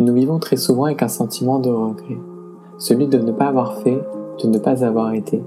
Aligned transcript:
Nous 0.00 0.14
vivons 0.14 0.38
très 0.38 0.56
souvent 0.56 0.84
avec 0.84 1.02
un 1.02 1.08
sentiment 1.08 1.58
de 1.58 1.68
regret, 1.68 2.16
celui 2.78 3.06
de 3.06 3.18
ne 3.18 3.32
pas 3.32 3.48
avoir 3.48 3.74
fait, 3.80 4.00
de 4.42 4.48
ne 4.48 4.56
pas 4.56 4.82
avoir 4.82 5.12
été, 5.12 5.42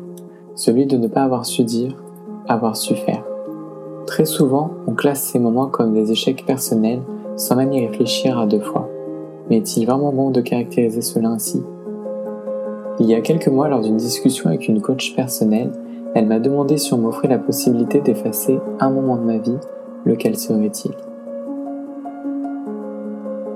celui 0.54 0.86
de 0.86 0.96
ne 0.96 1.08
pas 1.08 1.24
avoir 1.24 1.44
su 1.44 1.64
dire, 1.64 1.96
avoir 2.48 2.78
su 2.78 2.94
faire. 2.94 3.26
Très 4.06 4.26
souvent, 4.26 4.70
on 4.86 4.94
classe 4.94 5.24
ces 5.24 5.40
moments 5.40 5.66
comme 5.66 5.94
des 5.94 6.12
échecs 6.12 6.46
personnels 6.46 7.02
sans 7.36 7.56
même 7.56 7.74
y 7.74 7.84
réfléchir 7.84 8.38
à 8.38 8.46
deux 8.46 8.60
fois. 8.60 8.88
Mais 9.50 9.58
est-il 9.58 9.88
vraiment 9.88 10.14
bon 10.14 10.30
de 10.30 10.42
caractériser 10.42 11.02
cela 11.02 11.30
ainsi? 11.30 11.64
Il 13.00 13.08
y 13.08 13.16
a 13.16 13.22
quelques 13.22 13.48
mois, 13.48 13.70
lors 13.70 13.82
d'une 13.82 13.98
discussion 13.98 14.52
avec 14.52 14.68
une 14.68 14.82
coach 14.82 15.16
personnelle, 15.16 15.72
elle 16.14 16.28
m'a 16.28 16.40
demandé 16.40 16.78
si 16.78 16.94
on 16.94 17.00
m'offrait 17.00 17.28
la 17.28 17.40
possibilité 17.40 18.02
d'effacer 18.02 18.60
un 18.80 18.92
moment 18.92 19.18
de 19.18 19.24
ma 19.24 19.40
vie, 19.40 19.58
lequel 20.06 20.38
serait-il? 20.38 20.92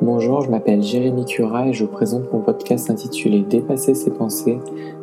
Bonjour, 0.10 0.42
je 0.42 0.50
m'appelle 0.50 0.82
Jérémy 0.82 1.26
Cura 1.26 1.68
et 1.68 1.74
je 1.74 1.84
vous 1.84 1.92
présente 1.92 2.32
mon 2.32 2.39
podcast 2.39 2.89
intitulé 2.89 3.42
Dépasser 3.42 3.93
ses 3.93 4.10
pensées, 4.10 4.57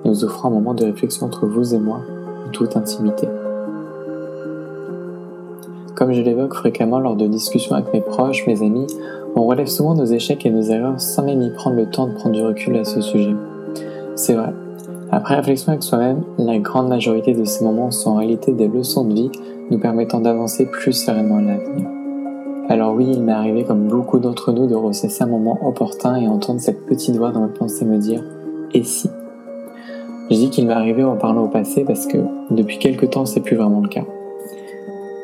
nous 0.07 0.25
offrant 0.25 0.49
un 0.49 0.53
moment 0.53 0.73
de 0.73 0.87
réflexion 0.87 1.27
entre 1.27 1.47
vous 1.47 1.75
et 1.75 1.79
moi, 1.79 2.01
en 2.47 2.51
toute 2.53 2.75
intimité. 2.75 3.29
Comme 5.95 6.15
je 6.15 6.23
l'évoque 6.23 6.55
fréquemment 6.55 7.01
lors 7.01 7.17
de 7.17 7.27
discussions 7.27 7.77
avec 7.77 7.93
mes 7.93 8.01
proches, 8.01 8.47
mes 8.47 8.63
amis, 8.63 8.87
on 9.37 9.45
relève 9.45 9.67
souvent 9.67 9.95
nos 9.95 10.07
échecs 10.07 10.47
et 10.47 10.51
nos 10.51 10.63
erreurs 10.63 10.99
sans 10.99 11.23
même 11.23 11.43
y 11.43 11.51
prendre 11.51 11.77
le 11.77 11.91
temps 11.91 12.07
de 12.07 12.15
prendre 12.15 12.35
du 12.35 12.43
recul 12.43 12.75
à 12.79 12.85
ce 12.85 13.03
sujet. 13.03 13.35
C'est 14.15 14.33
vrai. 14.33 14.55
Après 15.13 15.37
réflexion 15.37 15.73
avec 15.73 15.83
soi-même, 15.83 16.23
la 16.39 16.59
grande 16.59 16.89
majorité 16.89 17.35
de 17.35 17.45
ces 17.45 17.63
moments 17.63 17.91
sont 17.91 18.13
en 18.13 18.17
réalité 18.17 18.53
des 18.53 18.69
leçons 18.69 19.05
de 19.05 19.13
vie 19.13 19.31
nous 19.71 19.79
permettant 19.79 20.21
d'avancer 20.21 20.65
plus 20.65 20.95
sereinement 20.95 21.37
à 21.37 21.43
l'avenir. 21.43 21.94
Alors 22.69 22.95
oui, 22.95 23.07
il 23.13 23.23
m'est 23.23 23.33
arrivé 23.33 23.65
comme 23.65 23.89
beaucoup 23.89 24.19
d'entre 24.19 24.51
nous 24.53 24.67
de 24.67 24.75
ressasser 24.75 25.23
un 25.23 25.27
moment 25.27 25.59
opportun 25.67 26.17
et 26.17 26.27
entendre 26.27 26.61
cette 26.61 26.87
petite 26.87 27.17
voix 27.17 27.31
dans 27.31 27.41
ma 27.41 27.49
pensée 27.49 27.85
me 27.85 27.99
dire 27.99 28.23
«et 28.75 28.83
si?» 28.83 29.11
Je 30.31 30.37
dis 30.37 30.49
qu'il 30.49 30.67
m'est 30.67 30.73
arrivé 30.73 31.05
en 31.05 31.17
parlant 31.17 31.45
au 31.45 31.49
passé 31.49 31.85
parce 31.85 32.07
que 32.07 32.17
depuis 32.51 32.79
quelque 32.79 33.05
temps 33.05 33.27
c'est 33.27 33.41
plus 33.41 33.57
vraiment 33.57 33.81
le 33.81 33.89
cas. 33.89 34.05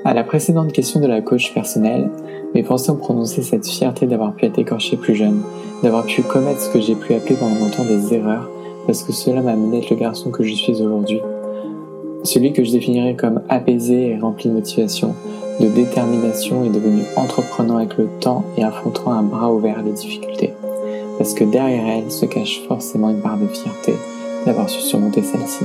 À 0.04 0.12
la 0.12 0.22
précédente 0.22 0.72
question 0.72 1.00
de 1.00 1.06
la 1.06 1.22
coach 1.22 1.54
personnelle, 1.54 2.10
mes 2.54 2.62
pensées 2.62 2.90
ont 2.90 2.96
prononcé 2.96 3.42
cette 3.42 3.66
fierté 3.66 4.06
d'avoir 4.06 4.34
pu 4.34 4.44
être 4.44 4.58
écorché 4.58 4.98
plus 4.98 5.14
jeune, 5.14 5.40
d'avoir 5.82 6.04
pu 6.04 6.22
commettre 6.22 6.60
ce 6.60 6.70
que 6.70 6.80
j'ai 6.80 6.94
pu 6.94 7.14
appeler 7.14 7.36
pendant 7.36 7.58
longtemps 7.58 7.84
des 7.84 8.14
erreurs, 8.14 8.50
parce 8.86 9.02
que 9.02 9.12
cela 9.12 9.40
m'a 9.40 9.52
amené 9.52 9.78
à 9.78 9.80
être 9.80 9.90
le 9.90 9.96
garçon 9.96 10.30
que 10.30 10.42
je 10.42 10.54
suis 10.54 10.82
aujourd'hui. 10.82 11.20
Celui 12.22 12.52
que 12.52 12.64
je 12.64 12.72
définirais 12.72 13.14
comme 13.14 13.40
apaisé 13.48 14.10
et 14.10 14.18
rempli 14.18 14.50
de 14.50 14.54
motivation, 14.54 15.14
de 15.60 15.68
détermination 15.68 16.64
et 16.64 16.70
devenu 16.70 17.02
entreprenant 17.16 17.76
avec 17.76 17.96
le 17.98 18.08
temps 18.20 18.44
et 18.56 18.64
affrontant 18.64 19.12
un 19.12 19.22
bras 19.22 19.52
ouvert 19.52 19.82
les 19.82 19.92
difficultés. 19.92 20.54
Parce 21.18 21.34
que 21.34 21.44
derrière 21.44 21.86
elle 21.86 22.10
se 22.10 22.24
cache 22.24 22.62
forcément 22.66 23.10
une 23.10 23.20
part 23.20 23.36
de 23.36 23.46
fierté 23.46 23.94
d'avoir 24.46 24.70
su 24.70 24.80
surmonter 24.80 25.22
celle-ci. 25.22 25.64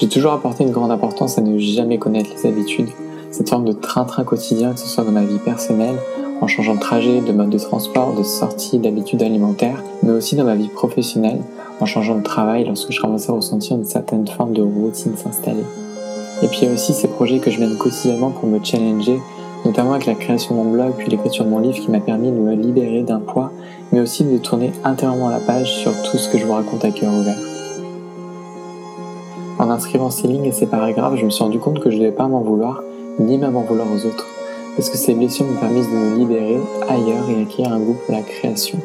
J'ai 0.00 0.08
toujours 0.08 0.32
apporté 0.32 0.64
une 0.64 0.70
grande 0.70 0.90
importance 0.90 1.38
à 1.38 1.40
ne 1.40 1.58
jamais 1.58 1.98
connaître 1.98 2.30
les 2.36 2.48
habitudes, 2.48 2.90
cette 3.30 3.48
forme 3.48 3.64
de 3.64 3.72
train-train 3.72 4.24
quotidien, 4.24 4.72
que 4.72 4.78
ce 4.78 4.86
soit 4.86 5.04
dans 5.04 5.12
ma 5.12 5.24
vie 5.24 5.38
personnelle, 5.38 5.96
en 6.40 6.46
changeant 6.46 6.74
de 6.74 6.80
trajet, 6.80 7.20
de 7.20 7.32
mode 7.32 7.50
de 7.50 7.58
transport, 7.58 8.14
de 8.14 8.22
sortie, 8.22 8.78
d'habitudes 8.78 9.22
alimentaires, 9.22 9.82
mais 10.02 10.12
aussi 10.12 10.36
dans 10.36 10.44
ma 10.44 10.54
vie 10.54 10.68
professionnelle, 10.68 11.40
en 11.80 11.86
changeant 11.86 12.16
de 12.16 12.22
travail 12.22 12.64
lorsque 12.64 12.92
je 12.92 13.00
commençais 13.00 13.30
à 13.30 13.34
ressentir 13.34 13.76
une 13.76 13.84
certaine 13.84 14.26
forme 14.26 14.52
de 14.52 14.62
routine 14.62 15.16
s'installer. 15.16 15.64
Et 16.42 16.48
puis 16.48 16.60
il 16.62 16.68
y 16.68 16.70
a 16.70 16.74
aussi 16.74 16.92
ces 16.92 17.08
projets 17.08 17.38
que 17.38 17.50
je 17.50 17.60
mène 17.60 17.76
quotidiennement 17.76 18.30
pour 18.30 18.48
me 18.48 18.62
challenger, 18.62 19.20
notamment 19.64 19.92
avec 19.92 20.06
la 20.06 20.14
création 20.14 20.54
de 20.54 20.60
mon 20.60 20.70
blog 20.70 20.94
puis 20.98 21.08
l'écriture 21.08 21.44
de 21.44 21.50
mon 21.50 21.58
livre 21.58 21.78
qui 21.78 21.90
m'a 21.90 22.00
permis 22.00 22.30
de 22.30 22.36
me 22.36 22.54
libérer 22.54 23.02
d'un 23.02 23.20
poids, 23.20 23.50
mais 23.92 24.00
aussi 24.00 24.24
de 24.24 24.38
tourner 24.38 24.72
intérieurement 24.84 25.28
la 25.28 25.38
page 25.38 25.72
sur 25.72 25.92
tout 26.02 26.18
ce 26.18 26.28
que 26.28 26.38
je 26.38 26.44
vous 26.44 26.52
raconte 26.52 26.84
à 26.84 26.90
cœur 26.90 27.12
ouvert. 27.12 27.38
En 29.58 29.70
inscrivant 29.70 30.10
ces 30.10 30.26
lignes 30.26 30.46
et 30.46 30.52
ces 30.52 30.66
paragraphes, 30.66 31.16
je 31.16 31.24
me 31.24 31.30
suis 31.30 31.44
rendu 31.44 31.58
compte 31.58 31.78
que 31.78 31.90
je 31.90 31.96
ne 31.96 32.02
devais 32.02 32.12
pas 32.12 32.26
m'en 32.26 32.40
vouloir, 32.40 32.82
ni 33.20 33.38
même 33.38 33.56
en 33.56 33.62
vouloir 33.62 33.86
aux 33.86 34.06
autres, 34.06 34.26
parce 34.76 34.90
que 34.90 34.96
ces 34.96 35.14
blessures 35.14 35.46
me 35.46 35.54
permettent 35.58 35.90
de 35.90 35.96
me 35.96 36.16
libérer 36.16 36.58
ailleurs 36.88 37.30
et 37.30 37.42
acquérir 37.42 37.72
un 37.72 37.78
goût 37.78 37.96
pour 38.04 38.14
la 38.14 38.22
création. 38.22 38.78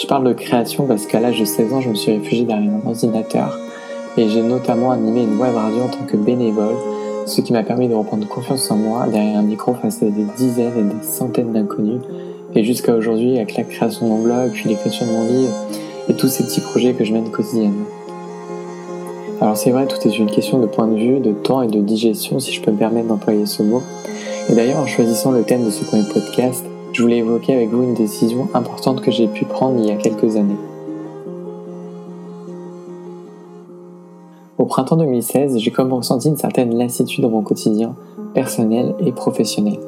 Je 0.00 0.06
parle 0.06 0.24
de 0.24 0.32
création 0.32 0.86
parce 0.86 1.06
qu'à 1.06 1.20
l'âge 1.20 1.38
de 1.38 1.44
16 1.44 1.72
ans, 1.74 1.80
je 1.80 1.90
me 1.90 1.94
suis 1.94 2.12
réfugié 2.12 2.44
derrière 2.44 2.72
un 2.72 2.88
ordinateur 2.88 3.58
et 4.16 4.28
j'ai 4.28 4.42
notamment 4.42 4.90
animé 4.90 5.22
une 5.22 5.38
web 5.38 5.54
radio 5.54 5.82
en 5.82 5.88
tant 5.88 6.04
que 6.06 6.16
bénévole, 6.16 6.76
ce 7.26 7.40
qui 7.40 7.52
m'a 7.52 7.62
permis 7.62 7.88
de 7.88 7.94
reprendre 7.94 8.28
confiance 8.28 8.70
en 8.70 8.76
moi 8.76 9.06
derrière 9.06 9.38
un 9.38 9.42
micro 9.42 9.74
face 9.74 10.02
à 10.02 10.06
des 10.06 10.26
dizaines 10.36 10.78
et 10.78 10.94
des 10.94 11.02
centaines 11.02 11.52
d'inconnus, 11.52 12.00
et 12.54 12.64
jusqu'à 12.64 12.94
aujourd'hui 12.94 13.36
avec 13.36 13.56
la 13.56 13.64
création 13.64 14.06
de 14.06 14.12
mon 14.12 14.22
blog, 14.22 14.50
puis 14.52 14.68
l'écriture 14.68 15.06
de 15.06 15.12
mon 15.12 15.24
livre, 15.26 15.54
et 16.08 16.14
tous 16.14 16.28
ces 16.28 16.44
petits 16.44 16.60
projets 16.60 16.92
que 16.92 17.04
je 17.04 17.12
mène 17.12 17.30
quotidiennement. 17.30 17.86
Alors 19.40 19.56
c'est 19.56 19.70
vrai, 19.70 19.86
tout 19.86 19.96
est 20.06 20.18
une 20.18 20.30
question 20.30 20.58
de 20.58 20.66
point 20.66 20.86
de 20.86 20.96
vue, 20.96 21.18
de 21.18 21.32
temps 21.32 21.62
et 21.62 21.66
de 21.66 21.80
digestion, 21.80 22.38
si 22.38 22.52
je 22.52 22.62
peux 22.62 22.70
me 22.70 22.76
permettre 22.76 23.08
d'employer 23.08 23.46
ce 23.46 23.62
mot. 23.62 23.82
Et 24.48 24.54
d'ailleurs, 24.54 24.78
en 24.78 24.86
choisissant 24.86 25.32
le 25.32 25.42
thème 25.42 25.64
de 25.64 25.70
ce 25.70 25.84
premier 25.84 26.04
podcast, 26.04 26.64
je 26.92 27.02
voulais 27.02 27.18
évoquer 27.18 27.54
avec 27.54 27.70
vous 27.70 27.82
une 27.82 27.94
décision 27.94 28.48
importante 28.54 29.00
que 29.00 29.10
j'ai 29.10 29.26
pu 29.26 29.44
prendre 29.44 29.80
il 29.80 29.86
y 29.86 29.90
a 29.90 29.96
quelques 29.96 30.36
années. 30.36 30.56
Au 34.56 34.66
printemps 34.66 34.96
2016, 34.96 35.58
j'ai 35.58 35.72
comme 35.72 35.92
ressenti 35.92 36.28
une 36.28 36.36
certaine 36.36 36.78
lassitude 36.78 37.24
dans 37.24 37.30
mon 37.30 37.42
quotidien, 37.42 37.96
personnel 38.34 38.94
et 39.04 39.10
professionnel, 39.10 39.80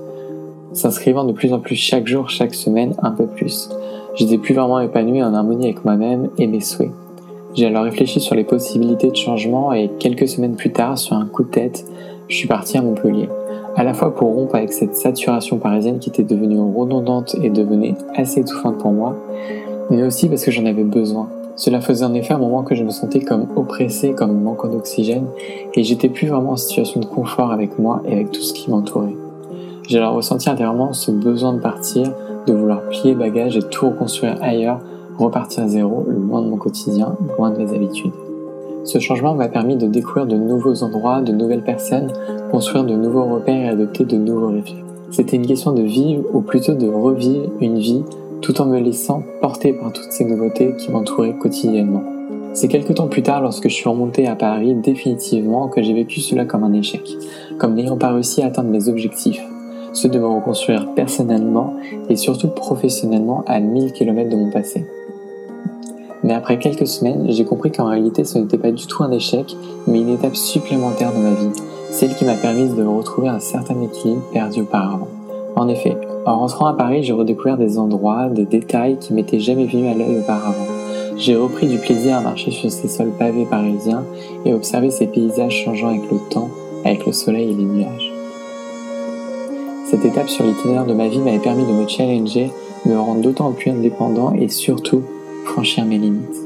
s'inscrivant 0.72 1.22
de 1.22 1.32
plus 1.32 1.52
en 1.52 1.60
plus 1.60 1.76
chaque 1.76 2.08
jour, 2.08 2.28
chaque 2.30 2.52
semaine, 2.52 2.94
un 3.00 3.12
peu 3.12 3.26
plus. 3.26 3.70
J'étais 4.16 4.38
plus 4.38 4.54
vraiment 4.54 4.80
épanoui 4.80 5.22
en 5.22 5.34
harmonie 5.34 5.66
avec 5.66 5.84
moi-même 5.84 6.30
et 6.36 6.48
mes 6.48 6.60
souhaits. 6.60 6.90
J'ai 7.54 7.66
alors 7.66 7.84
réfléchi 7.84 8.18
sur 8.18 8.34
les 8.34 8.42
possibilités 8.42 9.08
de 9.08 9.16
changement 9.16 9.72
et 9.72 9.88
quelques 10.00 10.26
semaines 10.26 10.56
plus 10.56 10.72
tard, 10.72 10.98
sur 10.98 11.14
un 11.14 11.26
coup 11.26 11.44
de 11.44 11.50
tête, 11.50 11.86
je 12.28 12.34
suis 12.34 12.48
parti 12.48 12.76
à 12.76 12.82
Montpellier. 12.82 13.28
À 13.76 13.84
la 13.84 13.94
fois 13.94 14.16
pour 14.16 14.34
rompre 14.34 14.56
avec 14.56 14.72
cette 14.72 14.96
saturation 14.96 15.58
parisienne 15.58 16.00
qui 16.00 16.08
était 16.08 16.24
devenue 16.24 16.58
redondante 16.58 17.36
et 17.40 17.50
devenait 17.50 17.94
assez 18.16 18.40
étouffante 18.40 18.78
pour 18.78 18.90
moi, 18.90 19.14
mais 19.90 20.02
aussi 20.02 20.28
parce 20.28 20.44
que 20.44 20.50
j'en 20.50 20.66
avais 20.66 20.82
besoin. 20.82 21.28
Cela 21.56 21.80
faisait 21.80 22.04
en 22.04 22.12
effet 22.14 22.34
un 22.34 22.38
moment 22.38 22.62
que 22.62 22.74
je 22.74 22.84
me 22.84 22.90
sentais 22.90 23.20
comme 23.20 23.46
oppressé, 23.56 24.12
comme 24.12 24.40
manquant 24.42 24.68
d'oxygène, 24.68 25.26
et 25.74 25.82
j'étais 25.82 26.10
plus 26.10 26.28
vraiment 26.28 26.52
en 26.52 26.56
situation 26.56 27.00
de 27.00 27.06
confort 27.06 27.50
avec 27.50 27.78
moi 27.78 28.02
et 28.06 28.12
avec 28.12 28.30
tout 28.30 28.42
ce 28.42 28.52
qui 28.52 28.70
m'entourait. 28.70 29.16
J'ai 29.88 29.98
alors 29.98 30.14
ressenti 30.14 30.50
intérieurement 30.50 30.92
ce 30.92 31.10
besoin 31.10 31.54
de 31.54 31.60
partir, 31.60 32.12
de 32.46 32.52
vouloir 32.52 32.82
plier 32.88 33.14
bagages 33.14 33.56
et 33.56 33.62
tout 33.62 33.86
reconstruire 33.86 34.36
ailleurs 34.42 34.80
repartir 35.18 35.64
à 35.64 35.68
zéro, 35.68 36.04
loin 36.06 36.42
de 36.42 36.48
mon 36.48 36.56
quotidien, 36.56 37.16
loin 37.38 37.50
de 37.50 37.58
mes 37.58 37.74
habitudes. 37.74 38.12
Ce 38.84 38.98
changement 38.98 39.34
m'a 39.34 39.48
permis 39.48 39.76
de 39.76 39.86
découvrir 39.86 40.26
de 40.26 40.36
nouveaux 40.36 40.82
endroits, 40.82 41.22
de 41.22 41.32
nouvelles 41.32 41.64
personnes, 41.64 42.12
construire 42.50 42.84
de 42.84 42.94
nouveaux 42.94 43.24
repères 43.24 43.64
et 43.64 43.68
adopter 43.68 44.04
de 44.04 44.16
nouveaux 44.16 44.48
réflexes. 44.48 44.82
C'était 45.10 45.36
une 45.36 45.46
question 45.46 45.72
de 45.72 45.82
vivre 45.82 46.22
ou 46.34 46.40
plutôt 46.40 46.74
de 46.74 46.88
revivre 46.88 47.50
une 47.60 47.78
vie 47.78 48.04
tout 48.46 48.60
en 48.60 48.66
me 48.66 48.78
laissant 48.78 49.24
porter 49.40 49.72
par 49.72 49.92
toutes 49.92 50.12
ces 50.12 50.24
nouveautés 50.24 50.72
qui 50.78 50.92
m'entouraient 50.92 51.34
quotidiennement. 51.34 52.04
C'est 52.54 52.68
quelques 52.68 52.94
temps 52.94 53.08
plus 53.08 53.24
tard, 53.24 53.42
lorsque 53.42 53.68
je 53.68 53.74
suis 53.74 53.88
remonté 53.88 54.28
à 54.28 54.36
Paris 54.36 54.72
définitivement, 54.76 55.66
que 55.66 55.82
j'ai 55.82 55.92
vécu 55.92 56.20
cela 56.20 56.44
comme 56.44 56.62
un 56.62 56.72
échec, 56.72 57.02
comme 57.58 57.74
n'ayant 57.74 57.96
pas 57.96 58.12
réussi 58.12 58.42
à 58.42 58.46
atteindre 58.46 58.70
mes 58.70 58.88
objectifs, 58.88 59.42
ceux 59.92 60.08
de 60.08 60.20
me 60.20 60.28
reconstruire 60.28 60.94
personnellement 60.94 61.74
et 62.08 62.14
surtout 62.14 62.46
professionnellement 62.46 63.42
à 63.48 63.58
1000 63.58 63.92
km 63.92 64.30
de 64.30 64.36
mon 64.36 64.52
passé. 64.52 64.86
Mais 66.22 66.32
après 66.32 66.60
quelques 66.60 66.86
semaines, 66.86 67.26
j'ai 67.28 67.44
compris 67.44 67.72
qu'en 67.72 67.86
réalité 67.86 68.22
ce 68.22 68.38
n'était 68.38 68.58
pas 68.58 68.70
du 68.70 68.86
tout 68.86 69.02
un 69.02 69.10
échec, 69.10 69.56
mais 69.88 69.98
une 69.98 70.10
étape 70.10 70.36
supplémentaire 70.36 71.12
dans 71.12 71.18
ma 71.18 71.34
vie, 71.34 71.50
celle 71.90 72.14
qui 72.14 72.24
m'a 72.24 72.36
permis 72.36 72.68
de 72.68 72.84
retrouver 72.84 73.26
un 73.26 73.40
certain 73.40 73.74
équilibre 73.82 74.22
perdu 74.32 74.60
auparavant. 74.60 75.08
En 75.56 75.66
effet, 75.66 75.96
en 76.26 76.38
rentrant 76.40 76.66
à 76.66 76.74
Paris, 76.74 77.04
j'ai 77.04 77.12
redécouvert 77.12 77.56
des 77.56 77.78
endroits, 77.78 78.28
des 78.28 78.44
détails 78.44 78.98
qui 78.98 79.14
m'étaient 79.14 79.38
jamais 79.38 79.64
venus 79.64 79.88
à 79.88 79.94
l'œil 79.94 80.18
auparavant. 80.18 80.66
J'ai 81.16 81.36
repris 81.36 81.68
du 81.68 81.78
plaisir 81.78 82.16
à 82.16 82.20
marcher 82.20 82.50
sur 82.50 82.70
ces 82.70 82.88
sols 82.88 83.12
pavés 83.16 83.46
parisiens 83.46 84.04
et 84.44 84.52
observer 84.52 84.90
ces 84.90 85.06
paysages 85.06 85.62
changeant 85.64 85.88
avec 85.88 86.10
le 86.10 86.18
temps, 86.28 86.50
avec 86.84 87.06
le 87.06 87.12
soleil 87.12 87.52
et 87.52 87.54
les 87.54 87.62
nuages. 87.62 88.12
Cette 89.86 90.04
étape 90.04 90.28
sur 90.28 90.44
l'itinéraire 90.44 90.84
de 90.84 90.94
ma 90.94 91.06
vie 91.06 91.20
m'avait 91.20 91.38
permis 91.38 91.64
de 91.64 91.72
me 91.72 91.86
challenger, 91.86 92.50
me 92.86 92.98
rendre 92.98 93.22
d'autant 93.22 93.52
plus 93.52 93.70
indépendant 93.70 94.32
et 94.32 94.48
surtout 94.48 95.02
franchir 95.44 95.84
mes 95.84 95.98
limites. 95.98 96.42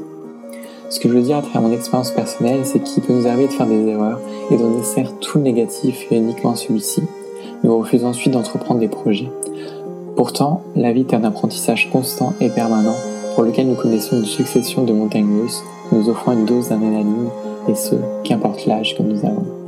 Ce 0.89 0.99
que 0.99 1.09
je 1.09 1.13
veux 1.13 1.23
dire 1.23 1.37
à 1.37 1.41
travers 1.41 1.61
mon 1.63 1.73
expérience 1.73 2.11
personnelle, 2.11 2.65
c'est 2.65 2.83
qu'il 2.83 3.01
peut 3.01 3.13
nous 3.13 3.27
arriver 3.27 3.47
de 3.47 3.53
faire 3.53 3.65
des 3.65 3.87
erreurs 3.87 4.19
et 4.51 4.57
d'en 4.57 4.77
extraire 4.77 5.11
tout 5.19 5.39
négatif 5.39 6.05
et 6.11 6.17
uniquement 6.17 6.53
celui-ci. 6.53 7.01
Nous 7.63 7.77
refusons 7.77 8.07
ensuite 8.07 8.33
d'entreprendre 8.33 8.79
des 8.79 8.87
projets. 8.87 9.29
Pourtant, 10.21 10.61
la 10.75 10.91
vie 10.91 10.99
est 10.99 11.15
un 11.15 11.23
apprentissage 11.23 11.89
constant 11.89 12.35
et 12.39 12.49
permanent 12.49 12.93
pour 13.33 13.43
lequel 13.43 13.67
nous 13.67 13.73
connaissons 13.73 14.17
une 14.17 14.25
succession 14.25 14.83
de 14.83 14.93
montagnes 14.93 15.41
russes, 15.41 15.63
nous 15.91 16.09
offrant 16.09 16.33
une 16.33 16.45
dose 16.45 16.69
d'adrénaline, 16.69 17.29
et 17.67 17.73
ce, 17.73 17.95
qu'importe 18.23 18.67
l'âge 18.67 18.95
que 18.95 19.01
nous 19.01 19.25
avons. 19.25 19.60